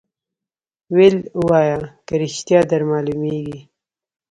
[0.95, 1.17] ویل
[1.47, 3.57] وایه که ریشتیا در معلومیږي